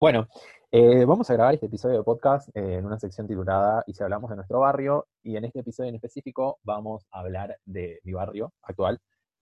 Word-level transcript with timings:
Bueno, 0.00 0.28
eh, 0.72 1.04
vamos 1.04 1.28
a 1.28 1.34
grabar 1.34 1.52
este 1.52 1.66
episodio 1.66 1.98
de 1.98 2.02
podcast 2.04 2.48
eh, 2.56 2.76
en 2.76 2.86
una 2.86 2.98
sección 2.98 3.26
titulada 3.26 3.84
Y 3.86 3.92
si 3.92 4.02
hablamos 4.02 4.30
de 4.30 4.36
nuestro 4.36 4.60
barrio, 4.60 5.06
y 5.22 5.36
en 5.36 5.44
este 5.44 5.60
episodio 5.60 5.90
en 5.90 5.96
específico 5.96 6.58
vamos 6.62 7.06
a 7.10 7.20
hablar 7.20 7.58
de 7.66 8.00
mi 8.04 8.14
barrio 8.14 8.54
actual, 8.62 8.98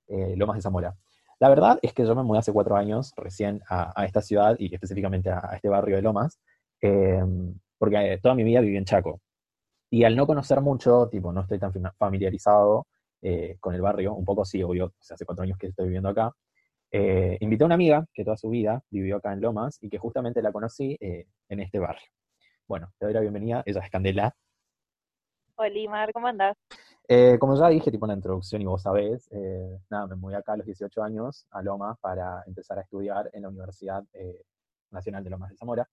eh, 0.08 0.34
Lomas 0.36 0.56
de 0.56 0.62
Zamora. 0.62 0.96
La 1.38 1.48
verdad 1.48 1.78
es 1.80 1.92
que 1.92 2.04
yo 2.04 2.12
me 2.16 2.24
mudé 2.24 2.40
hace 2.40 2.52
cuatro 2.52 2.74
años 2.74 3.12
recién 3.16 3.62
a, 3.70 4.04
esta 4.04 4.20
ciudad 4.20 4.56
y 4.58 4.74
específicamente 4.74 5.30
a, 5.30 5.52
este 5.54 5.68
barrio 5.68 5.94
de 5.94 6.02
Lomas, 6.02 6.40
porque 7.78 8.18
toda 8.20 8.34
mi 8.34 8.42
vida 8.42 8.60
viví 8.60 8.76
en 8.76 8.84
Chaco. 8.84 9.20
Y 9.90 10.02
al 10.02 10.16
no 10.16 10.26
conocer 10.26 10.60
mucho, 10.60 11.08
tipo, 11.08 11.32
no 11.32 11.42
estoy 11.42 11.60
tan 11.60 11.72
familiarizado 11.96 12.88
con 13.60 13.74
el 13.74 13.80
barrio, 13.80 14.14
un 14.14 14.24
poco 14.24 14.44
sí, 14.44 14.60
obvio, 14.64 14.92
hace 15.08 15.24
cuatro 15.24 15.44
años 15.44 15.56
que 15.56 15.68
estoy 15.68 15.84
viviendo 15.86 16.08
acá, 16.08 16.32
eh, 16.90 17.36
invité 17.40 17.64
a 17.64 17.66
una 17.66 17.74
amiga 17.74 18.06
que 18.14 18.24
toda 18.24 18.36
su 18.36 18.48
vida 18.48 18.82
vivió 18.88 19.16
acá 19.16 19.32
en 19.32 19.42
Lomas 19.42 19.78
y 19.82 19.90
que 19.90 19.98
justamente 19.98 20.40
la 20.40 20.52
conocí 20.52 20.96
eh, 21.00 21.26
en 21.48 21.60
este 21.60 21.78
barrio. 21.78 22.06
Bueno, 22.66 22.92
te 22.98 23.06
doy 23.06 23.14
la 23.14 23.20
bienvenida, 23.20 23.62
ella 23.66 23.80
es 23.84 23.90
Candela. 23.90 24.34
Hola, 25.56 25.90
Mar, 25.90 26.12
¿cómo 26.12 26.28
andás? 26.28 26.56
Eh, 27.06 27.36
como 27.38 27.56
ya 27.56 27.68
dije, 27.68 27.90
tipo 27.90 28.06
en 28.06 28.10
la 28.10 28.14
introducción 28.14 28.62
y 28.62 28.64
vos 28.64 28.82
sabés, 28.82 29.28
nada, 29.90 30.06
me 30.06 30.14
mudé 30.14 30.36
acá 30.36 30.52
a 30.52 30.56
los 30.58 30.66
18 30.66 31.02
años 31.02 31.46
a 31.50 31.62
Lomas 31.62 31.98
para 32.00 32.44
empezar 32.46 32.78
a 32.78 32.82
estudiar 32.82 33.28
en 33.32 33.42
la 33.42 33.48
Universidad 33.48 34.04
Nacional 34.90 35.24
de 35.24 35.30
Lomas 35.30 35.50
de 35.50 35.56
Zamora. 35.56 35.88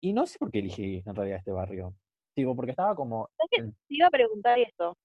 y 0.00 0.12
no 0.12 0.26
sé 0.26 0.38
por 0.38 0.50
qué 0.50 0.60
elegí 0.60 1.02
en 1.04 1.14
realidad 1.14 1.38
este 1.38 1.52
barrio. 1.52 1.94
Tipo, 2.34 2.56
porque 2.56 2.70
estaba 2.70 2.94
como... 2.96 3.28
te 3.50 3.72
iba 3.88 4.06
a 4.06 4.10
preguntar 4.10 4.58
esto. 4.58 4.96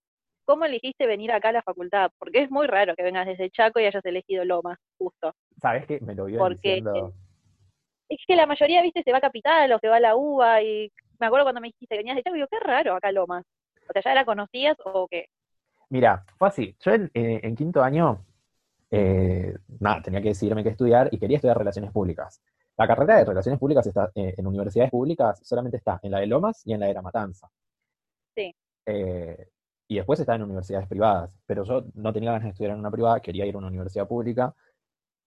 ¿Cómo 0.50 0.66
elegiste 0.66 1.06
venir 1.06 1.32
acá 1.32 1.50
a 1.50 1.52
la 1.52 1.62
facultad? 1.62 2.12
Porque 2.18 2.42
es 2.42 2.50
muy 2.50 2.66
raro 2.66 2.96
que 2.96 3.04
vengas 3.04 3.28
desde 3.28 3.52
Chaco 3.52 3.80
y 3.80 3.86
hayas 3.86 4.04
elegido 4.04 4.44
Loma, 4.44 4.80
justo. 4.98 5.36
¿Sabes 5.62 5.86
qué? 5.86 6.00
Me 6.00 6.16
lo 6.16 6.26
vio 6.26 6.40
Porque 6.40 6.82
es 8.10 8.20
que 8.28 8.36
la 8.36 8.48
mayoría, 8.48 8.82
viste, 8.82 9.04
se 9.04 9.12
va 9.12 9.20
a 9.20 9.22
Capital 9.22 9.72
o 9.72 9.78
se 9.78 9.88
va 9.88 9.98
a 9.98 10.00
la 10.00 10.16
UBA 10.16 10.64
y 10.64 10.92
me 11.20 11.28
acuerdo 11.28 11.46
cuando 11.46 11.62
me 11.62 11.68
dijiste 11.68 11.94
que 11.94 11.98
venías 11.98 12.16
de 12.16 12.24
Chaco 12.24 12.34
digo, 12.34 12.48
qué 12.50 12.60
raro 12.60 12.96
acá 12.96 13.12
Lomas. 13.12 13.46
O 13.88 13.94
sea, 13.94 14.02
¿ya 14.02 14.16
la 14.16 14.26
conocías 14.26 14.76
o 14.86 15.08
qué? 15.08 15.28
Mira, 15.90 16.26
fue 16.40 16.48
así. 16.48 16.76
Yo 16.80 16.94
en, 16.94 17.12
eh, 17.14 17.54
quinto 17.56 17.84
año, 17.84 18.26
eh, 18.90 19.54
nada, 19.80 20.02
tenía 20.02 20.20
que 20.20 20.30
decidirme 20.30 20.64
qué 20.64 20.70
estudiar 20.70 21.10
y 21.12 21.20
quería 21.20 21.38
estudiar 21.38 21.60
Relaciones 21.60 21.92
Públicas. 21.92 22.42
La 22.76 22.88
carrera 22.88 23.18
de 23.18 23.26
Relaciones 23.26 23.60
Públicas 23.60 23.86
está 23.86 24.10
eh, 24.16 24.34
en 24.36 24.48
universidades 24.48 24.90
públicas, 24.90 25.48
solamente 25.48 25.78
está 25.78 26.00
en 26.02 26.10
la 26.10 26.20
de 26.20 26.26
Lomas 26.26 26.66
y 26.66 26.74
en 26.74 26.80
la 26.80 26.88
de 26.88 26.96
La 26.96 27.04
Matanza. 27.04 27.52
Sí. 28.34 28.56
Y 29.90 29.96
después 29.96 30.20
estaba 30.20 30.36
en 30.36 30.44
universidades 30.44 30.88
privadas, 30.88 31.32
pero 31.48 31.64
yo 31.64 31.84
no 31.96 32.14
tenía 32.14 32.32
ganas 32.32 32.44
de 32.44 32.50
estudiar 32.52 32.74
en 32.74 32.80
una 32.80 32.92
privada, 32.92 33.20
quería 33.20 33.46
ir 33.48 33.56
a 33.56 33.58
una 33.58 33.68
universidad 33.68 34.08
pública, 34.08 34.56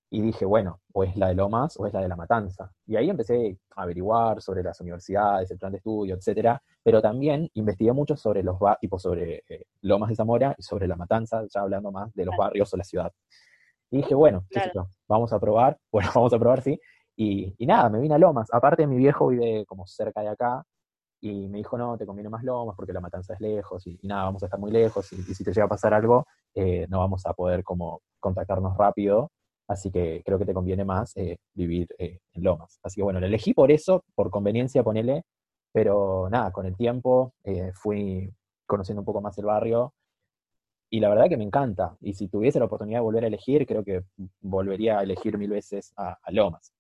y 0.09 0.21
dije, 0.21 0.45
bueno, 0.45 0.81
o 0.93 1.05
es 1.05 1.17
la 1.17 1.29
de 1.29 1.35
Lomas 1.35 1.75
o 1.81 1.87
es 1.87 1.93
la 1.95 2.01
de 2.01 2.07
La 2.07 2.17
Matanza. 2.17 2.71
Y 2.87 2.97
ahí 2.97 3.09
empecé 3.09 3.59
a 3.75 3.83
averiguar 3.83 4.43
sobre 4.43 4.63
las 4.63 4.79
universidades, 4.81 5.51
el 5.51 5.59
plan 5.59 5.73
de 5.73 5.79
estudio, 5.79 6.15
etcétera, 6.15 6.63
pero 6.83 7.01
también 7.01 7.51
investigué 7.55 7.93
mucho 7.93 8.15
sobre 8.15 8.43
los 8.43 8.59
tipos 8.79 9.01
sobre 9.03 9.43
eh, 9.49 9.65
Lomas 9.81 10.11
de 10.11 10.17
Zamora 10.17 10.55
y 10.57 10.63
sobre 10.63 10.87
La 10.87 10.97
Matanza, 10.97 11.43
ya 11.49 11.63
hablando 11.63 11.91
más 11.91 12.13
de 12.15 12.27
los 12.27 12.37
barrios 12.37 12.73
o 12.75 12.77
la 12.77 12.85
ciudad. 12.85 13.11
Y 13.91 13.97
dije, 13.97 14.15
bueno, 14.15 14.45
qué 14.51 14.61
vamos 15.09 15.33
a 15.33 15.41
probar, 15.41 15.79
bueno, 15.91 16.11
vamos 16.15 16.33
a 16.35 16.39
probar, 16.39 16.61
sí. 16.61 16.79
Y, 17.17 17.55
y, 17.59 17.67
nada, 17.67 17.89
me 17.89 17.99
vine 17.99 18.15
a 18.15 18.19
Lomas. 18.19 18.49
Aparte, 18.53 18.87
mi 18.87 18.97
viejo 18.97 19.29
vive 19.29 19.65
como 19.67 19.87
cerca 19.87 20.21
de 20.21 20.29
acá, 20.29 20.63
y 21.23 21.49
me 21.49 21.59
dijo, 21.59 21.79
no, 21.79 21.97
te 21.97 22.05
conviene 22.05 22.29
más 22.29 22.43
Lomas 22.43 22.75
porque 22.77 22.93
la 22.93 23.01
matanza 23.01 23.35
es 23.35 23.41
lejos 23.41 23.87
y, 23.87 23.97
nada, 24.03 24.25
vamos 24.25 24.43
a 24.43 24.47
estar 24.47 24.59
muy 24.59 24.73
lejos 24.73 25.13
y, 25.13 25.23
si 25.23 25.45
te 25.45 25.53
llega 25.53 25.67
a 25.67 25.69
pasar 25.69 25.95
algo, 25.95 26.27
eh, 26.53 26.87
no 26.91 26.99
vamos 26.99 27.25
a 27.27 27.33
poder 27.33 27.63
como 27.63 28.03
contactarnos 28.19 28.77
rápido, 28.77 29.31
así 29.69 29.93
que 29.93 30.23
creo 30.27 30.37
que 30.37 30.45
te 30.45 30.53
conviene 30.53 30.85
más 30.85 31.17
eh, 31.17 31.39
vivir 31.55 31.87
eh, 31.97 32.19
en 32.33 32.43
Lomas. 32.43 32.81
Así 32.83 32.97
que 32.97 33.05
bueno, 33.05 33.21
lo 33.21 33.27
elegí 33.27 33.55
por 33.55 33.71
eso, 33.71 34.05
por 34.17 34.31
conveniencia, 34.31 34.83
ponele, 34.83 35.23
pero 35.73 36.29
nada, 36.29 36.51
con 36.51 36.67
el 36.67 36.77
tiempo 36.77 37.35
fui 37.75 38.29
conociendo 38.67 39.03
un 39.03 39.07
poco 39.07 39.21
más 39.21 39.39
el 39.39 39.45
barrio 39.45 39.95
y 40.91 40.99
la 40.99 41.09
verdad 41.09 41.29
que 41.29 41.37
me 41.37 41.45
encanta. 41.45 41.97
Y 42.01 42.15
si 42.15 42.27
tuviese 42.27 42.59
la 42.59 42.65
oportunidad 42.65 42.99
de 42.99 43.05
volver 43.05 43.25
a 43.25 43.29
elegir, 43.29 43.65
creo 43.65 43.85
que 43.85 44.03
volvería 44.41 44.99
a 44.99 45.03
elegir 45.05 45.39
mil 45.39 45.51
veces 45.51 45.93
a, 45.97 46.19
a 46.21 46.33
Lomas. 46.33 46.75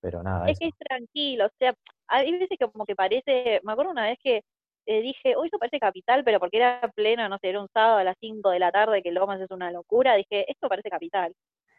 Pero 0.00 0.22
nada. 0.22 0.48
Es 0.50 0.58
que 0.58 0.68
es 0.68 0.74
tranquilo, 0.78 1.46
o 1.46 1.50
sea, 1.58 1.74
hay 2.10 2.32
veces 2.32 2.58
que 2.58 2.68
como 2.68 2.84
que 2.84 2.96
parece, 2.96 3.60
me 3.62 3.72
acuerdo 3.72 3.92
una 3.92 4.04
vez 4.04 4.18
que 4.22 4.42
eh, 4.86 5.00
dije, 5.02 5.36
hoy 5.36 5.46
esto 5.46 5.58
parece 5.58 5.78
capital, 5.78 6.24
pero 6.24 6.40
porque 6.40 6.56
era 6.56 6.80
pleno, 6.94 7.28
no 7.28 7.38
sé, 7.38 7.50
era 7.50 7.60
un 7.60 7.68
sábado 7.72 7.98
a 7.98 8.04
las 8.04 8.16
5 8.20 8.50
de 8.50 8.58
la 8.58 8.72
tarde, 8.72 9.02
que 9.02 9.12
Lomas 9.12 9.40
es 9.40 9.50
una 9.50 9.70
locura, 9.70 10.16
dije, 10.16 10.50
esto 10.50 10.68
parece 10.68 10.90
capital. 10.90 11.34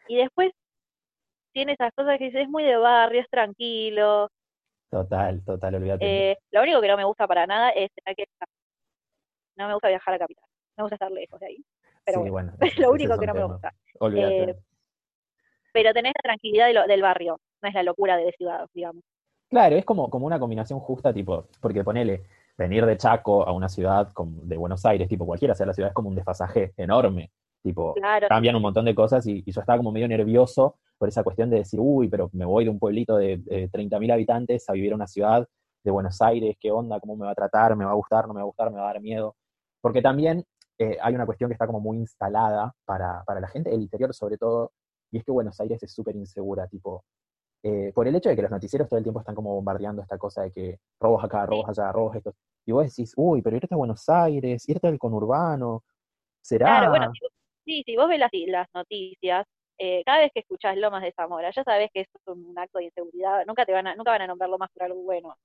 Y 0.08 0.16
después 0.16 0.52
tiene 1.52 1.72
esas 1.72 1.92
cosas 1.94 2.18
que 2.18 2.24
dices, 2.24 2.42
es 2.42 2.48
muy 2.48 2.64
de 2.64 2.76
barrio, 2.76 3.20
es 3.20 3.28
tranquilo. 3.28 4.30
Total, 4.90 5.44
total, 5.44 5.74
olvídate. 5.74 6.30
Eh, 6.30 6.38
lo 6.50 6.62
único 6.62 6.80
que 6.80 6.88
no 6.88 6.96
me 6.96 7.04
gusta 7.04 7.26
para 7.26 7.46
nada 7.46 7.70
es 7.70 7.90
que 8.16 8.26
no 9.56 9.66
me 9.66 9.74
gusta 9.74 9.88
viajar 9.88 10.14
a 10.14 10.18
capital, 10.18 10.44
me 10.76 10.82
gusta 10.84 10.94
estar 10.96 11.10
lejos 11.10 11.38
de 11.40 11.46
ahí. 11.46 11.64
Pero 12.04 12.20
bueno, 12.20 12.52
es 12.60 12.78
lo 12.78 12.90
único 12.90 13.18
que 13.18 13.26
no 13.26 13.34
me 13.34 13.44
gusta. 13.44 13.72
Eh, 14.14 14.54
pero 15.72 15.92
tenés 15.92 16.12
la 16.16 16.22
tranquilidad 16.22 16.86
del 16.86 17.02
barrio, 17.02 17.40
no 17.60 17.68
es 17.68 17.74
la 17.74 17.82
locura 17.82 18.16
de 18.16 18.32
ciudad, 18.32 18.66
digamos. 18.72 19.02
Claro, 19.52 19.76
es 19.76 19.84
como, 19.84 20.08
como 20.08 20.24
una 20.24 20.38
combinación 20.38 20.80
justa, 20.80 21.12
tipo, 21.12 21.44
porque 21.60 21.84
ponele, 21.84 22.24
venir 22.56 22.86
de 22.86 22.96
Chaco 22.96 23.46
a 23.46 23.52
una 23.52 23.68
ciudad 23.68 24.10
de 24.16 24.56
Buenos 24.56 24.86
Aires, 24.86 25.06
tipo 25.10 25.26
cualquiera 25.26 25.54
sea 25.54 25.66
la 25.66 25.74
ciudad, 25.74 25.90
es 25.90 25.94
como 25.94 26.08
un 26.08 26.14
desfasaje 26.14 26.72
enorme. 26.78 27.30
Tipo, 27.62 27.94
cambian 28.30 28.56
un 28.56 28.62
montón 28.62 28.86
de 28.86 28.94
cosas 28.94 29.26
y, 29.26 29.42
yo 29.44 29.60
estaba 29.60 29.76
como 29.76 29.92
medio 29.92 30.08
nervioso 30.08 30.76
por 30.96 31.10
esa 31.10 31.22
cuestión 31.22 31.50
de 31.50 31.58
decir, 31.58 31.78
uy, 31.82 32.08
pero 32.08 32.30
me 32.32 32.46
voy 32.46 32.64
de 32.64 32.70
un 32.70 32.78
pueblito 32.78 33.14
de, 33.18 33.42
de 33.44 33.70
30.000 33.70 34.14
habitantes 34.14 34.66
a 34.70 34.72
vivir 34.72 34.88
en 34.88 34.94
una 34.94 35.06
ciudad 35.06 35.46
de 35.84 35.90
Buenos 35.90 36.22
Aires, 36.22 36.56
qué 36.58 36.70
onda, 36.70 36.98
cómo 36.98 37.14
me 37.14 37.26
va 37.26 37.32
a 37.32 37.34
tratar, 37.34 37.76
me 37.76 37.84
va 37.84 37.90
a 37.90 37.94
gustar, 37.94 38.26
no 38.26 38.32
me 38.32 38.38
va 38.38 38.44
a 38.44 38.46
gustar, 38.46 38.70
me 38.70 38.78
va 38.78 38.88
a 38.88 38.92
dar 38.94 39.02
miedo. 39.02 39.36
Porque 39.82 40.00
también 40.00 40.46
eh, 40.78 40.96
hay 41.02 41.14
una 41.14 41.26
cuestión 41.26 41.50
que 41.50 41.54
está 41.54 41.66
como 41.66 41.80
muy 41.80 41.98
instalada 41.98 42.74
para, 42.86 43.22
para 43.24 43.38
la 43.38 43.48
gente 43.48 43.68
del 43.68 43.82
interior 43.82 44.14
sobre 44.14 44.38
todo, 44.38 44.72
y 45.10 45.18
es 45.18 45.24
que 45.24 45.30
Buenos 45.30 45.60
Aires 45.60 45.82
es 45.82 45.92
súper 45.92 46.16
insegura, 46.16 46.66
tipo, 46.68 47.04
eh, 47.64 47.92
por 47.94 48.08
el 48.08 48.16
hecho 48.16 48.28
de 48.28 48.34
que 48.34 48.42
los 48.42 48.50
noticieros 48.50 48.88
todo 48.88 48.98
el 48.98 49.04
tiempo 49.04 49.20
están 49.20 49.36
como 49.36 49.54
bombardeando 49.54 50.02
esta 50.02 50.18
cosa 50.18 50.42
de 50.42 50.50
que 50.50 50.80
robos 50.98 51.22
acá, 51.22 51.46
robos 51.46 51.68
allá, 51.68 51.92
robos 51.92 52.16
esto. 52.16 52.34
Y 52.66 52.72
vos 52.72 52.84
decís, 52.84 53.12
uy, 53.16 53.40
pero 53.40 53.56
irte 53.56 53.72
a 53.72 53.76
Buenos 53.76 54.08
Aires, 54.08 54.68
irte 54.68 54.88
al 54.88 54.98
conurbano, 54.98 55.84
¿será? 56.40 56.66
Claro, 56.66 56.90
bueno, 56.90 57.12
sí, 57.64 57.84
si 57.86 57.96
vos 57.96 58.08
ves 58.08 58.18
las, 58.18 58.30
las 58.48 58.66
noticias, 58.74 59.46
eh, 59.78 60.02
cada 60.04 60.18
vez 60.18 60.32
que 60.34 60.40
escuchás 60.40 60.76
Lomas 60.76 61.02
de 61.02 61.12
Zamora, 61.12 61.52
ya 61.52 61.62
sabes 61.62 61.88
que 61.94 62.00
es 62.00 62.08
un 62.26 62.52
acto 62.58 62.78
de 62.78 62.86
inseguridad, 62.86 63.46
nunca 63.46 63.64
te 63.64 63.72
van 63.72 63.86
a, 63.86 63.94
nunca 63.94 64.10
van 64.10 64.22
a 64.22 64.26
nombrar 64.26 64.50
Lomas 64.50 64.70
por 64.72 64.82
algo 64.82 65.00
bueno. 65.02 65.36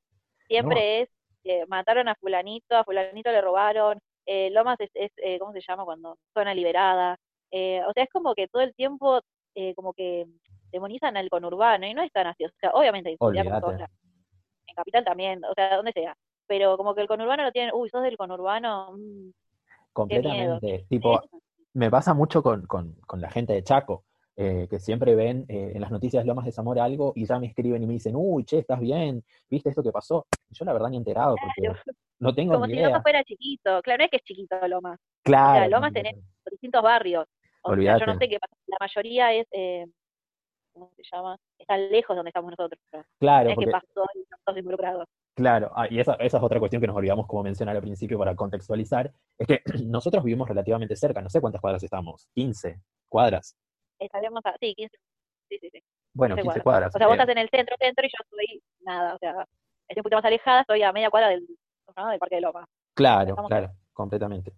Siempre 0.47 1.01
es, 1.01 1.09
eh, 1.44 1.66
mataron 1.67 2.07
a 2.07 2.16
fulanito, 2.16 2.75
a 2.75 2.84
fulanito 2.84 3.31
le 3.31 3.41
robaron, 3.41 3.99
Lomas 4.51 4.78
es, 4.79 4.89
es 4.95 5.39
¿cómo 5.39 5.53
se 5.53 5.61
llama? 5.61 5.85
Cuando 5.85 6.17
zona 6.34 6.53
liberada. 6.53 7.13
o 7.51 7.94
sea, 7.94 8.03
es 8.03 8.09
como 8.11 8.34
que 8.34 8.47
todo 8.47 8.63
el 8.63 8.73
tiempo, 8.73 9.22
como 9.75 9.94
que 9.94 10.25
demonizan 10.72 11.17
al 11.17 11.29
conurbano 11.29 11.85
y 11.88 11.94
no 11.94 12.03
es 12.03 12.11
tan 12.11 12.28
así. 12.28 12.45
O 12.45 12.50
sea, 12.59 12.72
obviamente 12.72 13.09
hay 13.09 13.17
En 13.38 14.75
Capital 14.75 15.05
también, 15.05 15.44
o 15.45 15.53
sea, 15.53 15.75
donde 15.75 15.91
sea. 15.91 16.16
Pero 16.47 16.78
como 16.78 16.95
que 16.95 17.01
el 17.01 17.07
conurbano 17.07 17.44
lo 17.44 17.51
tienen, 17.51 17.72
uy, 17.73 17.89
sos 17.89 18.03
del 18.03 18.17
conurbano. 18.17 18.94
Mm, 18.97 19.31
Completamente. 19.94 20.85
Tipo, 20.89 21.22
me 21.73 21.89
pasa 21.89 22.13
mucho 22.13 22.41
con, 22.41 22.66
con, 22.66 22.94
con, 23.05 23.22
la 23.22 23.29
gente 23.29 23.53
de 23.53 23.63
Chaco. 23.63 24.03
Eh, 24.39 24.67
que 24.69 24.78
siempre 24.78 25.16
ven 25.16 25.45
eh, 25.50 25.72
en 25.73 25.81
las 25.81 25.89
noticias 25.89 26.23
Lomas 26.23 26.45
de 26.45 26.51
Zamora 26.51 26.84
algo 26.84 27.11
y 27.16 27.25
ya 27.25 27.39
me 27.39 27.47
escriben 27.47 27.81
y 27.81 27.88
me 27.88 27.94
dicen, 27.94 28.13
uy, 28.16 28.44
che, 28.44 28.59
¿estás 28.59 28.79
bien? 28.79 29.23
¿Viste 29.49 29.69
esto 29.69 29.81
que 29.81 29.91
pasó? 29.91 30.28
yo 30.51 30.63
la 30.63 30.73
verdad 30.73 30.89
ni 30.89 30.97
enterado 30.97 31.35
porque 31.41 31.79
no 32.19 32.35
tengo 32.35 32.53
Como 32.53 32.67
si 32.67 32.75
Lomas 32.75 33.01
fuera 33.01 33.23
chiquito, 33.23 33.81
claro, 33.81 33.97
no 33.97 34.03
es 34.05 34.11
que 34.11 34.17
es 34.17 34.23
chiquito 34.23 34.55
Lomas. 34.67 34.99
Claro. 35.23 35.53
O 35.53 35.59
sea, 35.59 35.67
Lomas 35.69 35.91
tenés 35.91 36.16
distintos 36.51 36.84
barrios. 36.84 37.25
O 37.63 37.75
sea, 37.75 37.97
yo 37.97 38.05
no 38.05 38.17
sé 38.17 38.29
qué 38.29 38.39
pasa, 38.39 38.55
la 38.67 38.78
mayoría 38.79 39.34
es 39.34 39.47
eh, 39.51 39.88
¿cómo 40.80 40.92
se 40.96 41.04
llama? 41.12 41.38
Están 41.58 41.90
lejos 41.90 42.16
donde 42.16 42.30
estamos 42.30 42.52
nosotros. 42.52 42.82
Claro. 43.20 43.50
Es 43.50 43.58
que 43.58 43.68
pasó 43.68 44.06
y 44.16 44.59
involucrados. 44.59 45.08
Claro, 45.35 45.72
ah, 45.76 45.85
y 45.90 46.00
esa, 46.00 46.14
esa, 46.16 46.38
es 46.38 46.44
otra 46.44 46.59
cuestión 46.59 46.82
que 46.82 46.88
nos 46.88 46.96
olvidamos 46.96 47.28
como 47.28 47.44
mencionar 47.44 47.76
al 47.76 47.82
principio 47.82 48.18
para 48.18 48.35
contextualizar, 48.35 49.14
es 49.38 49.47
que 49.47 49.62
nosotros 49.85 50.24
vivimos 50.24 50.47
relativamente 50.47 50.96
cerca, 50.96 51.22
no 51.22 51.29
sé 51.29 51.41
cuántas 51.41 51.62
cuadras 51.62 51.84
estamos, 51.84 52.28
15 52.34 52.82
cuadras. 53.08 53.56
Estaríamos 54.00 54.44
a, 54.46 54.56
sí, 54.59 54.74
15, 54.74 54.97
sí, 55.50 55.58
sí, 55.62 55.70
sí. 55.72 55.79
Bueno, 56.14 56.35
15, 56.35 56.62
cuadras. 56.62 56.96
O 56.96 56.97
sea, 56.97 57.08
vos 57.08 57.16
estás 57.16 57.30
en 57.30 57.38
el 57.38 57.50
centro, 57.50 57.76
centro, 57.80 58.06
y 58.06 58.09
yo 58.09 58.18
estoy 58.23 58.64
nada, 58.82 59.16
o 59.16 59.18
sea, 59.20 59.46
estoy 59.88 60.00
un 60.00 60.03
poquito 60.03 60.18
más 60.18 60.26
alejada, 60.26 60.62
estoy 60.62 60.82
a 60.82 60.91
media 60.91 61.12
cuadra 61.12 61.30
del, 61.30 61.46
del 61.46 62.20
Parque 62.20 62.35
de 62.35 62.41
Loma. 62.41 62.66
Claro, 62.96 63.35
claro, 63.35 63.72
completamente. 63.94 64.53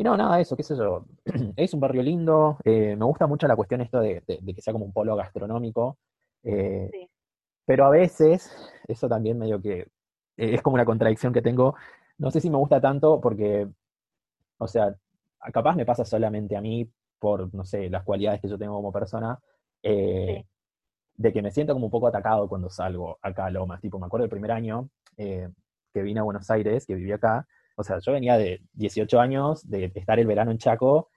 Y 0.00 0.02
no, 0.02 0.16
nada, 0.16 0.40
eso, 0.40 0.56
qué 0.56 0.62
sé 0.62 0.74
yo. 0.74 1.04
Es 1.56 1.74
un 1.74 1.80
barrio 1.80 2.02
lindo, 2.02 2.56
eh, 2.64 2.96
me 2.96 3.04
gusta 3.04 3.26
mucho 3.26 3.46
la 3.46 3.54
cuestión 3.54 3.82
esto 3.82 4.00
de, 4.00 4.22
que 4.26 4.62
sea 4.62 4.72
como 4.72 4.86
un 4.86 4.94
polo 4.94 5.14
gastronómico. 5.14 5.98
Eh, 6.42 6.90
pero 7.66 7.84
a 7.84 7.90
veces, 7.90 8.50
eso 8.88 9.10
también 9.10 9.38
medio 9.38 9.60
que 9.60 9.80
eh, 9.80 9.88
es 10.36 10.62
como 10.62 10.76
una 10.76 10.86
contradicción 10.86 11.34
que 11.34 11.42
tengo. 11.42 11.74
No 12.16 12.30
sé 12.30 12.40
si 12.40 12.48
me 12.48 12.56
gusta 12.56 12.80
tanto 12.80 13.20
porque, 13.20 13.68
o 14.56 14.66
sea, 14.66 14.96
capaz 15.52 15.76
me 15.76 15.84
pasa 15.84 16.06
solamente 16.06 16.56
a 16.56 16.62
mí 16.62 16.90
por, 17.18 17.54
no 17.54 17.66
sé, 17.66 17.90
las 17.90 18.02
cualidades 18.02 18.40
que 18.40 18.48
yo 18.48 18.56
tengo 18.56 18.76
como 18.76 18.92
persona. 18.92 19.38
de 19.82 20.46
que 21.32 21.42
me 21.42 21.50
siento 21.50 21.74
como 21.74 21.86
un 21.86 21.92
poco 21.92 22.06
atacado 22.06 22.48
cuando 22.48 22.70
salgo 22.70 23.18
acá 23.20 23.44
a 23.44 23.50
Lomas. 23.50 23.82
Tipo, 23.82 23.98
me 23.98 24.06
acuerdo 24.06 24.24
el 24.24 24.30
primer 24.30 24.52
año 24.52 24.88
eh, 25.18 25.50
que 25.92 26.00
vine 26.00 26.20
a 26.20 26.22
Buenos 26.22 26.50
Aires, 26.50 26.86
que 26.86 26.94
viví 26.94 27.12
acá. 27.12 27.46
O 27.80 27.84
sea, 27.84 27.98
yo 27.98 28.12
venía 28.12 28.36
de 28.36 28.60
18 28.74 29.18
años, 29.18 29.68
de 29.68 29.90
estar 29.94 30.18
el 30.18 30.26
verano 30.26 30.50
en 30.50 30.58
Chaco, 30.58 31.08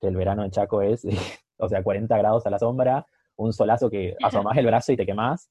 que 0.00 0.06
el 0.06 0.16
verano 0.16 0.44
en 0.44 0.50
Chaco 0.52 0.80
es, 0.80 1.04
o 1.58 1.68
sea, 1.68 1.82
40 1.82 2.16
grados 2.16 2.46
a 2.46 2.50
la 2.50 2.58
sombra, 2.58 3.06
un 3.36 3.52
solazo 3.52 3.90
que 3.90 4.16
asomás 4.22 4.56
el 4.56 4.66
brazo 4.66 4.92
y 4.92 4.96
te 4.96 5.04
quemás. 5.04 5.50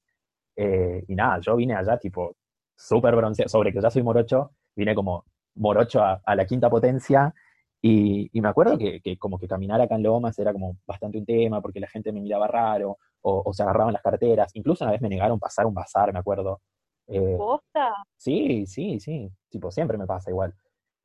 Eh, 0.56 1.04
y 1.06 1.14
nada, 1.14 1.38
yo 1.40 1.54
vine 1.56 1.74
allá 1.74 1.98
tipo 1.98 2.34
súper 2.76 3.14
bronceado, 3.14 3.48
sobre 3.48 3.72
que 3.72 3.80
ya 3.80 3.90
soy 3.90 4.02
morocho, 4.02 4.52
vine 4.74 4.94
como 4.94 5.26
morocho 5.56 6.02
a, 6.02 6.34
la 6.34 6.46
quinta 6.46 6.70
potencia. 6.70 7.34
Y, 7.82 8.30
me 8.40 8.48
acuerdo 8.48 8.78
que, 8.78 9.02
como 9.18 9.38
que 9.38 9.46
caminar 9.46 9.78
acá 9.82 9.96
en 9.96 10.02
Lomas 10.02 10.38
era 10.38 10.54
como 10.54 10.78
bastante 10.86 11.18
un 11.18 11.26
tema, 11.26 11.60
porque 11.60 11.80
la 11.80 11.88
gente 11.88 12.10
me 12.10 12.22
miraba 12.22 12.46
raro, 12.48 12.96
o, 13.20 13.52
se 13.52 13.62
agarraban 13.62 13.92
las 13.92 14.02
carteras. 14.02 14.50
Incluso 14.54 14.84
una 14.84 14.92
vez 14.92 15.02
me 15.02 15.10
negaron 15.10 15.38
pasar 15.38 15.66
un 15.66 15.74
bazar, 15.74 16.10
me 16.10 16.20
acuerdo. 16.20 16.62
Eh, 17.06 17.38
Sí, 18.16 18.66
sí, 18.66 19.00
sí. 19.00 19.30
Tipo, 19.48 19.70
siempre 19.70 19.98
me 19.98 20.06
pasa 20.06 20.30
igual. 20.30 20.54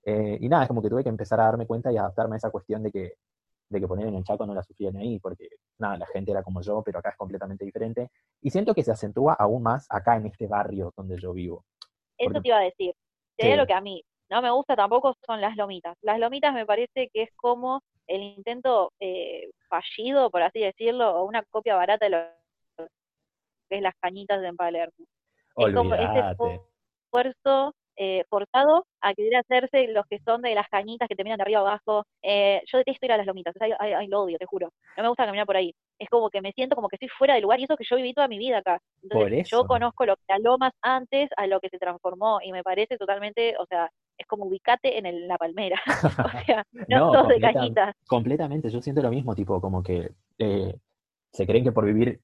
Eh, 0.03 0.37
y 0.39 0.47
nada, 0.47 0.63
es 0.63 0.67
como 0.67 0.81
que 0.81 0.89
tuve 0.89 1.03
que 1.03 1.09
empezar 1.09 1.39
a 1.39 1.45
darme 1.45 1.67
cuenta 1.67 1.91
y 1.91 1.97
adaptarme 1.97 2.35
a 2.35 2.37
esa 2.37 2.51
cuestión 2.51 2.83
de 2.83 2.91
que, 2.91 3.13
de 3.69 3.79
que 3.79 3.87
poner 3.87 4.07
en 4.07 4.15
el 4.15 4.23
Chaco 4.23 4.45
no 4.45 4.53
la 4.53 4.63
sufría 4.63 4.91
ni 4.91 5.01
ahí, 5.01 5.19
porque 5.19 5.49
nada, 5.77 5.97
la 5.97 6.05
gente 6.07 6.31
era 6.31 6.43
como 6.43 6.61
yo, 6.61 6.81
pero 6.83 6.99
acá 6.99 7.09
es 7.09 7.17
completamente 7.17 7.65
diferente. 7.65 8.09
Y 8.41 8.49
siento 8.49 8.73
que 8.73 8.83
se 8.83 8.91
acentúa 8.91 9.33
aún 9.33 9.63
más 9.63 9.85
acá 9.89 10.15
en 10.15 10.27
este 10.27 10.47
barrio 10.47 10.93
donde 10.95 11.19
yo 11.19 11.33
vivo. 11.33 11.65
Eso 12.17 12.41
te 12.41 12.47
iba 12.47 12.57
a 12.57 12.63
decir. 12.63 12.95
Sí. 13.37 13.55
lo 13.55 13.65
que 13.65 13.73
a 13.73 13.79
mí 13.79 14.03
no 14.29 14.41
me 14.41 14.51
gusta 14.51 14.75
tampoco 14.75 15.15
son 15.25 15.39
las 15.39 15.55
lomitas. 15.55 15.97
Las 16.01 16.19
lomitas 16.19 16.53
me 16.53 16.65
parece 16.65 17.09
que 17.13 17.23
es 17.23 17.29
como 17.35 17.81
el 18.07 18.21
intento 18.21 18.91
eh, 18.99 19.49
fallido, 19.69 20.29
por 20.29 20.41
así 20.41 20.59
decirlo, 20.59 21.15
o 21.15 21.25
una 21.25 21.43
copia 21.43 21.75
barata 21.75 22.05
de 22.05 22.09
lo 22.09 22.17
que 23.69 23.77
es 23.77 23.81
las 23.81 23.93
cañitas 23.99 24.41
de 24.41 24.53
Palermo. 24.53 25.05
Es 25.57 25.73
como 25.73 25.93
ese 25.93 26.59
esfuerzo 27.05 27.73
eh, 28.01 28.23
forzado 28.29 28.85
a 29.01 29.13
querer 29.13 29.35
hacerse 29.35 29.89
los 29.89 30.05
que 30.07 30.19
son 30.19 30.41
de 30.41 30.55
las 30.55 30.69
cañitas 30.69 31.09
que 31.09 31.17
terminan 31.17 31.37
de 31.37 31.43
arriba 31.43 31.59
abajo. 31.59 32.05
Eh, 32.21 32.61
yo 32.71 32.77
detesto 32.77 33.05
ir 33.05 33.11
a 33.11 33.17
las 33.17 33.27
lomitas, 33.27 33.53
ay, 33.59 34.07
lo 34.07 34.21
odio, 34.21 34.37
te 34.37 34.45
juro. 34.45 34.71
No 34.95 35.03
me 35.03 35.09
gusta 35.09 35.25
caminar 35.25 35.45
por 35.45 35.57
ahí. 35.57 35.75
Es 35.99 36.07
como 36.07 36.29
que 36.29 36.41
me 36.41 36.53
siento 36.53 36.77
como 36.77 36.87
que 36.87 36.95
estoy 36.95 37.09
fuera 37.09 37.33
del 37.33 37.43
lugar 37.43 37.59
y 37.59 37.65
eso 37.65 37.75
que 37.75 37.83
yo 37.83 37.97
viví 37.97 38.13
toda 38.13 38.29
mi 38.29 38.37
vida 38.37 38.59
acá. 38.59 38.79
Entonces, 39.03 39.49
yo 39.49 39.65
conozco 39.65 40.05
lo 40.05 40.15
que 40.15 40.21
era 40.29 40.39
Lomas 40.39 40.71
antes 40.81 41.29
a 41.35 41.45
lo 41.45 41.59
que 41.59 41.67
se 41.67 41.77
transformó 41.77 42.39
y 42.41 42.53
me 42.53 42.63
parece 42.63 42.97
totalmente, 42.97 43.55
o 43.59 43.65
sea, 43.65 43.91
es 44.17 44.25
como 44.27 44.45
ubicate 44.45 44.97
en 44.97 45.27
la 45.27 45.37
palmera. 45.37 45.81
o 46.25 46.45
sea, 46.45 46.65
no, 46.87 47.11
no 47.11 47.27
de 47.27 47.41
cañitas. 47.41 47.97
Completamente, 48.07 48.69
yo 48.69 48.81
siento 48.81 49.01
lo 49.01 49.09
mismo, 49.09 49.35
tipo, 49.35 49.59
como 49.59 49.83
que 49.83 50.09
eh, 50.37 50.73
se 51.31 51.45
creen 51.45 51.63
que 51.63 51.71
por 51.71 51.85
vivir, 51.85 52.19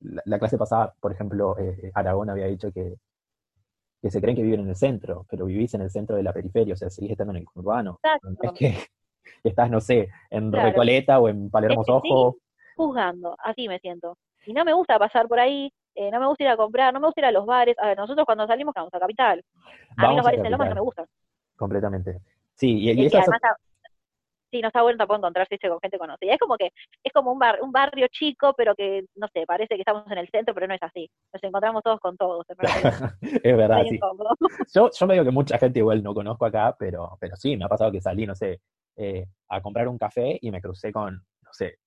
la, 0.00 0.38
clase 0.38 0.58
pasada, 0.58 0.94
por 1.00 1.12
ejemplo, 1.12 1.56
Aragón 1.94 2.30
había 2.30 2.46
dicho 2.46 2.72
que 2.72 2.96
que 4.04 4.10
se 4.10 4.20
creen 4.20 4.36
que 4.36 4.42
viven 4.42 4.60
en 4.60 4.68
el 4.68 4.76
centro, 4.76 5.24
pero 5.30 5.46
vivís 5.46 5.72
en 5.72 5.80
el 5.80 5.90
centro 5.90 6.14
de 6.14 6.22
la 6.22 6.34
periferia, 6.34 6.74
o 6.74 6.76
sea, 6.76 6.90
seguís 6.90 7.12
estando 7.12 7.32
en 7.32 7.38
el 7.38 7.46
urbano. 7.54 7.98
Es 8.42 8.52
que 8.52 8.76
estás, 9.42 9.70
no 9.70 9.80
sé, 9.80 10.10
en 10.28 10.52
Recoleta 10.52 11.18
o 11.20 11.30
en 11.30 11.50
Palermo 11.50 11.82
Sojo. 11.84 12.36
juzgando, 12.76 13.34
así 13.42 13.66
me 13.66 13.78
siento. 13.78 14.18
Y 14.44 14.52
no 14.52 14.62
me 14.62 14.74
gusta 14.74 14.98
pasar 14.98 15.26
por 15.26 15.40
ahí, 15.40 15.72
eh, 15.94 16.10
no 16.10 16.20
me 16.20 16.26
gusta 16.26 16.44
ir 16.44 16.50
a 16.50 16.56
comprar, 16.58 16.92
no 16.92 17.00
me 17.00 17.06
gusta 17.06 17.22
ir 17.22 17.24
a 17.24 17.32
los 17.32 17.46
bares. 17.46 17.76
A 17.78 17.86
ver, 17.86 17.96
nosotros 17.96 18.26
cuando 18.26 18.46
salimos 18.46 18.74
vamos 18.74 18.92
a 18.92 19.00
Capital. 19.00 19.42
A 19.96 20.08
mí 20.10 20.16
los 20.16 20.24
bares 20.24 20.44
en 20.44 20.50
Loma 20.50 20.68
no 20.68 20.74
me 20.74 20.80
gustan. 20.82 21.06
Completamente. 21.56 22.20
Sí, 22.52 22.80
y, 22.80 22.90
y, 22.90 23.06
además, 23.06 23.40
sí, 24.54 24.60
no 24.60 24.68
está 24.68 24.82
bueno 24.82 24.96
tampoco 24.96 25.18
encontrarse 25.18 25.58
con 25.58 25.80
gente 25.80 25.98
conocida. 25.98 26.32
Es 26.32 26.38
como 26.38 26.56
que 26.56 26.70
es 27.02 27.12
como 27.12 27.32
un, 27.32 27.38
bar, 27.38 27.58
un 27.60 27.72
barrio 27.72 28.06
chico, 28.08 28.54
pero 28.56 28.74
que, 28.74 29.04
no 29.16 29.26
sé, 29.28 29.44
parece 29.46 29.74
que 29.74 29.80
estamos 29.80 30.08
en 30.10 30.18
el 30.18 30.28
centro, 30.28 30.54
pero 30.54 30.68
no 30.68 30.74
es 30.74 30.82
así. 30.82 31.10
Nos 31.32 31.42
encontramos 31.42 31.82
todos 31.82 31.98
con 31.98 32.16
todos. 32.16 32.46
es 33.20 33.56
verdad, 33.56 33.82
sí. 33.88 33.98
Yo, 34.72 34.90
yo 34.92 35.06
me 35.06 35.14
digo 35.14 35.24
que 35.24 35.32
mucha 35.32 35.58
gente 35.58 35.80
igual 35.80 36.02
no 36.02 36.14
conozco 36.14 36.46
acá, 36.46 36.76
pero, 36.78 37.16
pero 37.20 37.34
sí, 37.36 37.56
me 37.56 37.64
ha 37.64 37.68
pasado 37.68 37.90
que 37.90 38.00
salí, 38.00 38.26
no 38.26 38.34
sé, 38.34 38.60
eh, 38.96 39.26
a 39.48 39.60
comprar 39.60 39.88
un 39.88 39.98
café 39.98 40.38
y 40.40 40.50
me 40.52 40.60
crucé 40.60 40.92
con, 40.92 41.14
no 41.14 41.52
sé, 41.52 41.78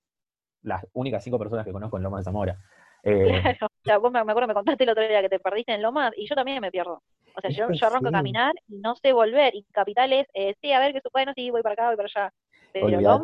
las 0.63 0.85
únicas 0.93 1.23
cinco 1.23 1.39
personas 1.39 1.65
que 1.65 1.71
conozco 1.71 1.97
en 1.97 2.03
Loma 2.03 2.17
de 2.17 2.23
Zamora. 2.25 2.57
Eh, 3.03 3.39
claro, 3.41 3.67
o 3.67 3.83
sea, 3.85 3.97
vos 3.99 4.11
me, 4.11 4.19
acuerdo, 4.19 4.47
me 4.47 4.53
contaste 4.53 4.83
el 4.83 4.89
otro 4.89 5.07
día 5.07 5.21
que 5.21 5.29
te 5.29 5.39
perdiste 5.39 5.73
en 5.73 5.81
Loma 5.81 6.11
y 6.17 6.27
yo 6.27 6.35
también 6.35 6.59
me 6.59 6.71
pierdo. 6.71 7.01
O 7.37 7.41
sea, 7.41 7.51
yo, 7.51 7.71
yo 7.71 7.87
arranco 7.87 8.09
a 8.09 8.11
caminar 8.11 8.53
y 8.67 8.77
no 8.77 8.95
sé 8.95 9.13
volver. 9.13 9.55
Y 9.55 9.63
capitales, 9.71 10.27
eh, 10.33 10.55
sí, 10.61 10.71
a 10.73 10.79
ver 10.79 10.93
qué 10.93 11.01
bueno, 11.13 11.31
sí, 11.35 11.49
voy 11.51 11.61
para 11.61 11.73
acá, 11.73 11.87
voy 11.87 11.95
para 11.95 12.09
allá. 12.13 12.33
Pero 12.81 13.01
no, 13.01 13.19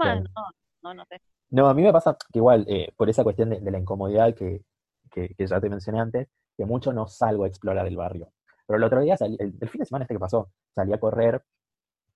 no, 0.81 0.93
no 0.93 1.05
sé. 1.05 1.21
No, 1.53 1.67
a 1.67 1.73
mí 1.73 1.83
me 1.83 1.93
pasa 1.93 2.17
que 2.31 2.39
igual, 2.39 2.65
eh, 2.67 2.91
por 2.97 3.09
esa 3.09 3.23
cuestión 3.23 3.51
de, 3.51 3.61
la 3.61 3.77
incomodidad 3.77 4.33
que, 4.33 4.63
que, 5.11 5.35
ya 5.37 5.61
te 5.61 5.69
mencioné 5.69 5.99
antes, 5.99 6.27
que 6.57 6.65
mucho 6.65 6.91
no 6.91 7.07
salgo 7.07 7.43
a 7.43 7.47
explorar 7.47 7.85
el 7.85 7.95
barrio. 7.95 8.31
Pero 8.65 8.77
el 8.77 8.83
otro 8.83 9.01
día, 9.01 9.15
el, 9.19 9.69
fin 9.69 9.79
de 9.79 9.85
semana 9.85 10.03
este 10.03 10.15
que 10.15 10.19
pasó, 10.19 10.49
salí 10.73 10.93
a 10.93 10.99
correr 10.99 11.43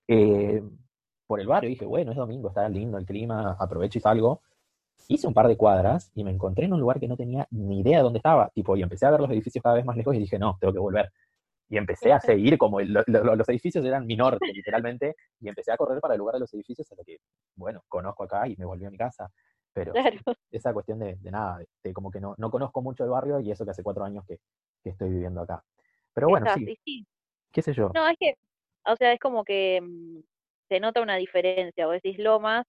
eh, 0.07 0.63
por 1.28 1.39
el 1.39 1.48
barrio 1.48 1.69
y 1.69 1.74
dije, 1.74 1.86
bueno, 1.86 2.12
es 2.12 2.18
domingo, 2.18 2.50
está 2.50 2.68
lindo 2.68 2.98
el 2.98 3.06
clima, 3.06 3.56
aprovecho 3.60 4.00
y 4.00 4.01
salgo. 4.01 4.42
Hice 5.07 5.28
un 5.28 5.36
par 5.36 5.48
de 5.48 5.56
cuadras 5.56 6.12
y 6.16 6.24
me 6.24 6.31
encontré 6.31 6.66
en 6.66 6.74
un 6.74 6.80
lugar 6.80 7.00
que 7.00 7.07
no 7.07 7.16
tenía 7.16 7.48
ni 7.51 7.81
idea 7.81 7.98
de 7.98 8.04
dónde 8.04 8.18
estaba. 8.18 8.50
Tipo, 8.50 8.75
y 8.75 8.81
empecé 8.81 9.06
a 9.06 9.12
ver 9.12 9.19
los 9.19 9.30
edificios 9.30 9.62
cada 9.62 9.75
vez 9.75 9.86
más 9.86 9.95
lejos 9.95 10.16
y 10.16 10.19
dije, 10.19 10.39
no, 10.39 10.57
tengo 10.60 10.74
que 10.74 10.80
volver. 10.80 11.12
Y 11.69 11.78
empecé 11.78 12.14
a 12.14 12.19
seguir, 12.19 12.58
como 12.58 12.80
los 12.80 13.50
edificios 13.50 13.84
eran 13.84 14.06
mi 14.06 14.16
norte, 14.16 14.48
literalmente, 14.54 15.16
y 15.40 15.50
empecé 15.50 15.72
a 15.72 15.78
correr 15.78 16.00
para 16.00 16.14
el 16.14 16.19
lugar 16.19 16.36
de 16.36 16.40
los 16.40 16.54
edificios 16.54 16.90
hasta 16.90 17.04
que, 17.04 17.18
bueno, 17.56 17.84
conozco 17.90 18.24
acá 18.24 18.48
y 18.48 18.56
me 18.56 18.66
volví 18.66 18.86
a 18.86 18.90
mi 18.90 18.98
casa. 18.98 19.30
Pero 19.74 19.94
esa 20.52 20.74
cuestión 20.74 21.00
de, 21.00 21.18
nada, 21.24 21.60
de, 21.84 21.94
como 21.94 22.10
que 22.10 22.19
no, 22.19 22.36
no 22.38 22.50
conozco 22.50 22.81
mucho 22.81 23.04
el 23.04 23.10
barrio 23.10 23.40
y 23.40 23.52
eso 23.52 23.66
que 23.66 23.72
hace 23.72 23.84
cuatro 23.84 24.04
años 24.06 24.25
que, 24.25 24.40
estoy 24.84 25.10
viviendo 25.10 25.42
acá. 25.42 25.62
Pero 26.14 26.30
bueno, 26.30 26.48
sí. 26.56 27.06
¿Qué 27.52 27.62
sé 27.62 27.74
yo? 27.74 27.92
No, 27.94 28.08
es 28.08 28.16
que, 28.18 28.36
o 28.86 28.96
sea, 28.96 29.12
es 29.12 29.20
como 29.20 29.44
que 29.44 29.81
mm, 29.81 30.20
se 30.70 30.80
nota 30.80 31.02
una 31.02 31.18
diferencia. 31.18 31.86
Vos 31.86 32.00
decís 32.02 32.18
lomas 32.18 32.66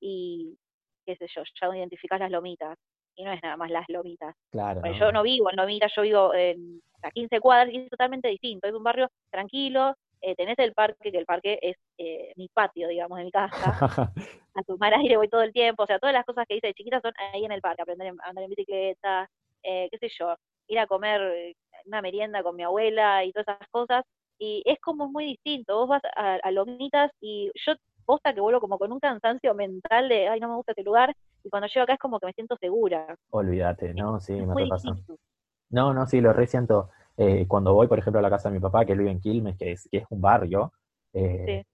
y, 0.00 0.58
qué 1.06 1.16
sé 1.16 1.26
yo, 1.34 1.42
ya 1.60 1.74
identificás 1.76 2.20
las 2.20 2.30
lomitas. 2.30 2.78
Y 3.14 3.24
no 3.24 3.32
es 3.32 3.42
nada 3.42 3.56
más 3.56 3.70
las 3.70 3.86
lomitas. 3.88 4.34
Claro. 4.50 4.82
Yo 4.98 5.12
no 5.12 5.22
vivo 5.22 5.50
en 5.50 5.56
lomitas, 5.56 5.92
yo 5.96 6.02
vivo 6.02 6.34
en 6.34 6.80
a 7.02 7.10
15 7.10 7.40
cuadras 7.40 7.72
y 7.72 7.78
es 7.78 7.90
totalmente 7.90 8.28
distinto. 8.28 8.68
Es 8.68 8.74
un 8.74 8.82
barrio 8.82 9.08
tranquilo, 9.30 9.94
eh, 10.24 10.36
tenés 10.36 10.58
el 10.60 10.72
parque, 10.72 11.10
que 11.10 11.18
el 11.18 11.26
parque 11.26 11.58
es 11.60 11.76
eh, 11.98 12.32
mi 12.36 12.48
patio, 12.48 12.86
digamos, 12.86 13.18
de 13.18 13.24
mi 13.24 13.30
casa. 13.32 13.50
a 14.54 14.62
tomar 14.62 14.94
aire 14.94 15.16
voy 15.16 15.28
todo 15.28 15.42
el 15.42 15.52
tiempo. 15.52 15.82
O 15.82 15.86
sea, 15.86 15.98
todas 15.98 16.12
las 16.12 16.24
cosas 16.24 16.46
que 16.48 16.56
hice 16.56 16.68
de 16.68 16.74
chiquita 16.74 17.00
son 17.00 17.12
ahí 17.16 17.44
en 17.44 17.50
el 17.50 17.60
parque. 17.60 17.82
Aprender 17.82 18.08
a 18.08 18.28
andar 18.28 18.44
en 18.44 18.50
bicicleta, 18.50 19.28
eh, 19.64 19.88
qué 19.90 19.98
sé 19.98 20.08
yo, 20.16 20.36
ir 20.68 20.78
a 20.78 20.86
comer 20.86 21.54
una 21.86 22.00
merienda 22.02 22.42
con 22.44 22.54
mi 22.54 22.62
abuela 22.62 23.24
y 23.24 23.32
todas 23.32 23.48
esas 23.48 23.68
cosas. 23.70 24.04
Y 24.38 24.62
es 24.64 24.78
como 24.80 25.08
muy 25.08 25.24
distinto. 25.26 25.76
Vos 25.76 25.88
vas 25.88 26.02
a, 26.16 26.50
Lomitas 26.52 27.10
y 27.20 27.50
yo 27.66 27.74
posta 28.04 28.32
que 28.32 28.40
vuelvo 28.40 28.60
como 28.60 28.78
con 28.78 28.92
un 28.92 29.00
cansancio 29.00 29.54
mental 29.54 30.08
de, 30.08 30.28
ay, 30.28 30.38
no 30.38 30.48
me 30.48 30.54
gusta 30.54 30.72
este 30.72 30.84
lugar. 30.84 31.12
Y 31.42 31.50
cuando 31.50 31.66
llego 31.66 31.82
acá 31.82 31.94
es 31.94 31.98
como 31.98 32.20
que 32.20 32.26
me 32.26 32.32
siento 32.32 32.56
segura. 32.60 33.16
Olvídate, 33.30 33.92
¿no? 33.94 34.20
Sí, 34.20 34.34
me 34.34 34.54
te 34.54 34.68
pasa. 34.68 34.90
No, 35.70 35.92
no, 35.92 36.06
sí, 36.06 36.20
lo 36.20 36.32
resiento. 36.32 36.90
Eh, 37.16 37.46
cuando 37.46 37.74
voy, 37.74 37.88
por 37.88 37.98
ejemplo, 37.98 38.18
a 38.18 38.22
la 38.22 38.30
casa 38.30 38.48
de 38.48 38.54
mi 38.54 38.60
papá, 38.60 38.84
que 38.84 38.94
vive 38.94 39.10
en 39.10 39.20
Quilmes, 39.20 39.56
que 39.56 39.72
es, 39.72 39.88
que 39.90 39.98
es 39.98 40.06
un 40.10 40.20
barrio, 40.20 40.72
eh, 41.12 41.64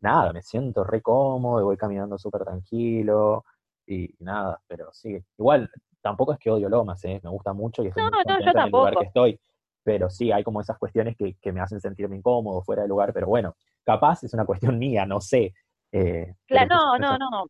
nada, 0.00 0.32
me 0.32 0.42
siento 0.42 0.84
re 0.84 1.02
cómodo, 1.02 1.64
voy 1.64 1.76
caminando 1.76 2.18
súper 2.18 2.44
tranquilo 2.44 3.44
y 3.86 4.14
nada, 4.20 4.60
pero 4.66 4.92
sí, 4.92 5.18
igual 5.38 5.68
tampoco 6.00 6.32
es 6.32 6.38
que 6.38 6.50
odio 6.50 6.68
Lomas, 6.68 7.04
¿eh? 7.04 7.20
me 7.22 7.30
gusta 7.30 7.52
mucho 7.52 7.82
y 7.82 7.88
estoy 7.88 8.04
muy 8.04 8.12
en 8.26 8.58
el 8.58 8.70
lugar 8.70 8.96
que 8.96 9.04
estoy, 9.06 9.40
pero 9.82 10.08
sí, 10.08 10.30
hay 10.30 10.44
como 10.44 10.60
esas 10.60 10.78
cuestiones 10.78 11.16
que, 11.16 11.36
que, 11.40 11.52
me 11.52 11.60
hacen 11.60 11.80
sentirme 11.80 12.16
incómodo, 12.16 12.62
fuera 12.62 12.82
de 12.82 12.88
lugar, 12.88 13.12
pero 13.12 13.26
bueno, 13.26 13.56
capaz 13.84 14.22
es 14.22 14.34
una 14.34 14.44
cuestión 14.44 14.78
mía, 14.78 15.04
no 15.04 15.20
sé. 15.20 15.52
Eh, 15.90 16.34
claro, 16.46 16.68
no, 16.68 16.98
no, 16.98 17.18
no, 17.18 17.30
no, 17.30 17.46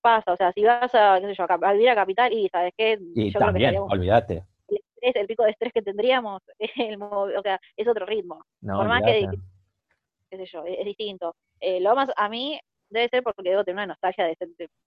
pasa, 0.00 0.32
o 0.32 0.36
sea, 0.36 0.52
si 0.52 0.64
vas 0.64 0.94
a, 0.94 1.20
qué 1.20 1.26
sé 1.26 1.34
yo, 1.34 1.46
a 1.48 1.72
vivir 1.72 1.90
a 1.90 1.94
Capital 1.94 2.32
y, 2.32 2.48
¿sabes 2.48 2.72
qué? 2.76 2.98
Y 3.14 3.32
también, 3.32 3.76
olvídate 3.78 4.44
el 5.00 5.26
pico 5.26 5.44
de 5.44 5.50
estrés 5.50 5.72
que 5.72 5.82
tendríamos, 5.82 6.42
el, 6.76 7.02
o 7.02 7.42
sea, 7.42 7.60
es 7.76 7.88
otro 7.88 8.06
ritmo. 8.06 8.44
Por 8.60 8.88
más 8.88 9.02
que, 9.02 9.28
qué 10.30 10.36
sé 10.36 10.46
yo, 10.46 10.64
es, 10.64 10.84
distinto. 10.84 11.34
Eh, 11.60 11.80
lo 11.80 11.94
más 11.94 12.10
a 12.16 12.28
mí 12.28 12.58
debe 12.88 13.08
ser 13.08 13.22
porque 13.22 13.50
debo 13.50 13.64
tener 13.64 13.76
una 13.76 13.86
nostalgia 13.86 14.24
de, 14.24 14.36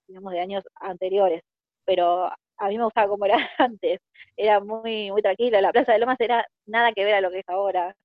digamos, 0.07 0.31
de 0.33 0.39
años 0.39 0.63
anteriores, 0.75 1.43
pero 1.85 2.25
a 2.25 2.67
mí 2.67 2.77
me 2.77 2.85
gustaba 2.85 3.07
como 3.07 3.25
era 3.25 3.37
antes, 3.57 3.99
era 4.37 4.59
muy 4.59 5.11
muy 5.11 5.21
tranquila, 5.21 5.61
la 5.61 5.71
Plaza 5.71 5.93
de 5.93 5.99
Lomas 5.99 6.19
era 6.19 6.45
nada 6.65 6.91
que 6.93 7.03
ver 7.03 7.15
a 7.15 7.21
lo 7.21 7.31
que 7.31 7.39
es 7.39 7.49
ahora. 7.49 7.95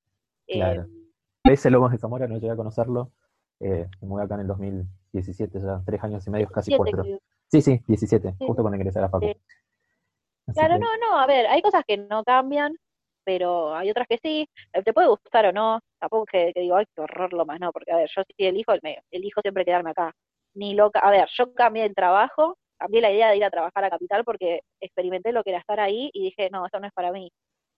Claro. 0.46 0.82
Eh, 0.82 1.52
ese 1.52 1.70
Lomas 1.70 1.92
de 1.92 1.98
Zamora 1.98 2.26
no 2.26 2.38
llegué 2.38 2.50
a 2.50 2.56
conocerlo, 2.56 3.12
eh, 3.60 3.88
me 4.00 4.08
mudé 4.08 4.24
acá 4.24 4.34
en 4.34 4.42
el 4.42 4.46
2017, 4.46 5.60
ya 5.60 5.82
tres 5.84 6.02
años 6.04 6.26
y 6.26 6.30
medio, 6.30 6.48
casi 6.48 6.76
cuatro. 6.76 7.04
Sí, 7.50 7.62
sí, 7.62 7.80
17, 7.86 8.34
justo 8.38 8.62
cuando 8.62 8.76
ingresé 8.76 8.98
a 8.98 9.02
la 9.02 9.08
facultad. 9.08 9.40
Claro, 10.54 10.78
no, 10.78 10.86
no, 11.00 11.18
a 11.20 11.26
ver, 11.26 11.46
hay 11.46 11.62
cosas 11.62 11.82
que 11.86 11.96
no 11.96 12.24
cambian, 12.24 12.76
pero 13.24 13.74
hay 13.74 13.90
otras 13.90 14.06
que 14.08 14.18
sí, 14.22 14.48
eh, 14.72 14.82
te 14.82 14.92
puede 14.92 15.08
gustar 15.08 15.46
o 15.46 15.52
no, 15.52 15.80
tampoco 15.98 16.26
que, 16.26 16.52
que 16.54 16.60
digo, 16.60 16.76
ay, 16.76 16.86
qué 16.94 17.02
horror 17.02 17.32
lo 17.32 17.44
más, 17.44 17.60
no, 17.60 17.72
porque 17.72 17.92
a 17.92 17.96
ver, 17.96 18.10
yo 18.14 18.22
sí 18.26 18.46
elijo, 18.46 18.72
elijo 19.10 19.40
siempre 19.42 19.64
quedarme 19.64 19.90
acá, 19.90 20.12
ni 20.54 20.74
loca, 20.74 21.00
a 21.00 21.10
ver, 21.10 21.28
yo 21.36 21.52
cambié 21.54 21.82
de 21.88 21.94
trabajo 21.94 22.56
cambié 22.78 23.00
la 23.00 23.10
idea 23.10 23.30
de 23.30 23.36
ir 23.36 23.44
a 23.44 23.50
trabajar 23.50 23.84
a 23.84 23.90
Capital 23.90 24.24
porque 24.24 24.60
experimenté 24.80 25.32
lo 25.32 25.42
que 25.42 25.50
era 25.50 25.58
estar 25.58 25.80
ahí 25.80 26.10
y 26.12 26.22
dije, 26.22 26.48
no, 26.50 26.64
esto 26.64 26.80
no 26.80 26.86
es 26.86 26.92
para 26.92 27.12
mí. 27.12 27.30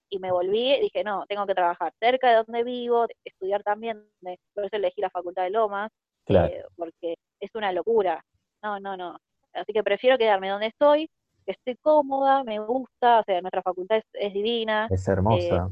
Y 0.09 0.19
me 0.19 0.31
volví 0.31 0.73
y 0.73 0.81
dije, 0.81 1.03
no, 1.03 1.25
tengo 1.27 1.45
que 1.47 1.55
trabajar 1.55 1.91
cerca 1.99 2.29
de 2.29 2.43
donde 2.43 2.63
vivo, 2.63 3.07
estudiar 3.23 3.63
también, 3.63 4.05
por 4.53 4.65
eso 4.65 4.75
elegí 4.75 5.01
la 5.01 5.09
Facultad 5.09 5.43
de 5.43 5.49
Lomas, 5.49 5.89
eh, 6.27 6.63
porque 6.75 7.15
es 7.39 7.49
una 7.55 7.71
locura. 7.71 8.23
No, 8.61 8.79
no, 8.79 8.95
no. 8.95 9.17
Así 9.53 9.73
que 9.73 9.83
prefiero 9.83 10.17
quedarme 10.17 10.49
donde 10.49 10.67
estoy, 10.67 11.09
que 11.45 11.51
estoy 11.51 11.75
cómoda, 11.77 12.43
me 12.43 12.59
gusta, 12.59 13.19
o 13.19 13.23
sea, 13.23 13.41
nuestra 13.41 13.61
facultad 13.61 14.01
es, 14.13 14.33
divina. 14.33 14.87
Es 14.89 15.07
hermosa. 15.07 15.69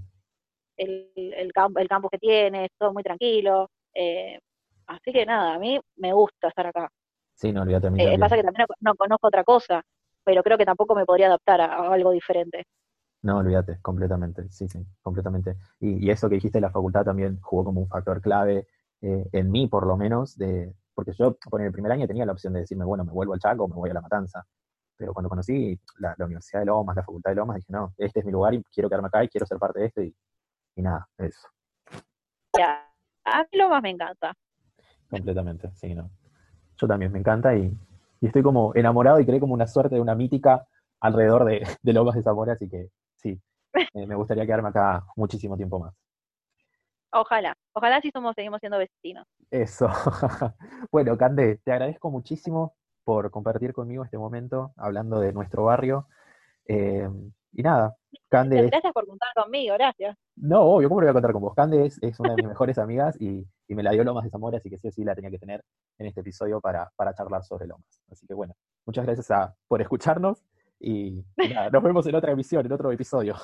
Eh, 0.78 1.12
el, 1.16 1.34
el, 1.34 1.52
campo, 1.52 1.80
el 1.80 1.88
campo 1.88 2.10
que 2.10 2.18
tiene, 2.18 2.66
es 2.66 2.72
todo 2.78 2.94
muy 2.94 3.04
tranquilo. 3.04 3.70
Eh, 3.94 4.40
así 4.88 5.12
que 5.12 5.26
nada, 5.26 5.56
a 5.56 5.60
mí 5.60 5.80
me 5.98 6.14
gusta 6.14 6.48
estar 6.48 6.68
acá. 6.68 6.90
Sí, 7.36 7.52
no, 7.52 7.62
olvídate. 7.62 7.88
A 7.88 7.92
mí 7.92 8.18
pasa 8.18 8.36
que 8.36 8.44
también 8.44 8.68
no, 8.82 8.96
conozco 8.96 9.28
otra 9.28 9.44
cosa, 9.44 9.82
pero 10.24 10.44
creo 10.44 10.58
que 10.58 10.66
tampoco 10.66 10.96
me 10.96 11.06
podría 11.06 11.28
adaptar 11.28 11.62
a, 11.62 11.92
algo 11.92 12.12
diferente. 12.12 12.66
No, 13.22 13.38
olvídate, 13.38 13.80
completamente, 13.82 14.50
sí, 14.50 14.68
sí, 14.70 14.80
completamente. 15.02 15.56
Y, 15.80 16.06
y, 16.06 16.10
eso 16.10 16.30
que 16.30 16.36
dijiste 16.36 16.62
la 16.62 16.72
facultad 16.72 17.04
también 17.04 17.40
jugó 17.42 17.66
como 17.66 17.82
un 17.82 17.90
factor 17.90 18.22
clave 18.22 18.66
eh, 19.02 19.30
en 19.32 19.52
mí, 19.52 19.68
por 19.68 19.88
lo 19.88 19.96
menos, 19.98 20.38
de, 20.38 20.74
porque 20.94 21.14
yo 21.14 21.38
por 21.50 21.62
el 21.62 21.72
primer 21.72 21.92
año 21.92 22.08
tenía 22.08 22.26
la 22.26 22.34
opción 22.34 22.54
de 22.54 22.62
decirme, 22.62 22.86
bueno, 22.86 23.06
me 23.06 23.14
vuelvo 23.14 23.34
al 23.34 23.40
Chaco 23.40 23.64
o 23.64 23.68
me 23.68 23.76
voy 23.76 23.90
a 23.90 23.94
La 23.94 24.02
Matanza. 24.02 24.46
Pero 25.00 25.14
cuando 25.14 25.30
conocí 25.30 25.80
la, 26.00 26.14
Universidad 26.20 26.60
de 26.60 26.66
Lomas, 26.66 26.94
la 26.98 27.04
Facultad 27.04 27.32
de 27.32 27.36
Lomas, 27.36 27.56
dije, 27.56 27.72
no, 27.72 27.94
este 27.98 28.20
es 28.20 28.26
mi 28.26 28.34
lugar 28.34 28.54
y 28.54 28.62
quiero 28.66 28.90
quedarme 28.90 29.08
acá 29.08 29.24
y 29.24 29.30
quiero 29.30 29.46
ser 29.46 29.58
parte 29.58 29.80
de 29.80 29.86
esto 29.86 30.02
y, 30.04 30.14
nada, 30.76 31.08
eso. 31.18 31.48
Ya, 32.58 32.86
a 33.24 33.44
mí 33.44 33.58
Lomas 33.58 33.82
me 33.82 33.92
encanta. 33.92 34.34
Completamente, 35.10 35.72
sí, 35.76 35.96
no. 35.96 36.12
Yo 36.76 36.86
también, 36.86 37.14
me 37.14 37.20
encanta 37.20 37.56
y, 37.56 37.72
estoy 38.20 38.44
como 38.44 38.76
enamorado 38.76 39.22
y 39.22 39.26
creé 39.26 39.40
como 39.40 39.54
una 39.54 39.68
suerte 39.68 39.96
de 39.96 40.02
una 40.02 40.16
mítica 40.16 40.68
alrededor 41.00 41.46
de, 41.46 41.66
de 41.82 41.94
Lomas 41.94 42.16
de 42.16 42.24
Zamora, 42.24 42.54
así 42.54 42.68
que 42.68 42.90
sí, 43.16 43.42
eh, 43.74 44.06
me 44.06 44.16
gustaría 44.16 44.46
quedarme 44.46 44.68
acá 44.68 45.06
muchísimo 45.16 45.56
tiempo 45.56 45.80
más. 45.80 45.96
Ojalá, 47.12 47.56
ojalá 47.72 48.02
si 48.02 48.12
somos, 48.12 48.36
seguimos 48.36 48.60
siendo 48.60 48.78
vecinos. 48.78 49.26
Eso. 49.50 49.88
bueno, 50.92 51.18
Cande, 51.18 51.62
te 51.64 51.72
agradezco 51.72 52.12
muchísimo 52.12 52.76
por 53.04 53.32
compartir 53.32 53.74
conmigo 53.74 54.04
este 54.04 54.18
momento 54.18 54.74
hablando 54.78 55.20
de 55.20 55.34
nuestro 55.34 55.66
barrio. 55.66 56.08
Eh, 56.66 57.10
y 57.52 57.64
nada, 57.64 57.96
Cande. 58.28 58.68
Gracias 58.68 58.94
por 58.94 59.08
contar 59.08 59.30
conmigo, 59.36 59.74
gracias. 59.76 60.16
No, 60.36 60.62
obvio, 60.62 60.88
¿cómo 60.88 61.02
lo 61.02 61.06
voy 61.06 61.10
a 61.10 61.14
contar 61.14 61.32
con 61.32 61.42
vos? 61.42 61.56
Cande 61.56 61.86
es, 61.86 62.20
una 62.20 62.30
de 62.30 62.36
mis 62.36 62.48
mejores 62.48 62.78
amigas 62.78 63.20
y, 63.20 63.46
me 63.68 63.84
la 63.84 63.92
dio 63.92 64.04
Lomas 64.04 64.24
de 64.24 64.30
Zamora, 64.30 64.58
así 64.58 64.70
que 64.70 64.78
sí 64.78 64.88
o 64.88 64.92
sí 64.92 65.04
la 65.04 65.16
tenía 65.16 65.30
que 65.30 65.38
tener 65.38 65.64
en 65.98 66.08
este 66.08 66.22
episodio 66.22 66.60
para, 66.60 66.92
para 66.96 67.14
charlar 67.14 67.44
sobre 67.44 67.68
Lomas. 67.68 68.02
Así 68.12 68.26
que 68.26 68.34
bueno, 68.34 68.56
muchas 68.86 69.06
gracias 69.06 69.54
por 69.68 69.82
escucharnos 69.82 70.44
y, 70.80 71.24
y 71.38 71.48
nada, 71.54 71.70
nos 71.70 71.84
vemos 71.84 72.06
en 72.08 72.16
otra 72.16 72.32
emisión, 72.32 72.66
en 72.66 72.72
otro 72.72 72.92
episodio. 72.92 73.36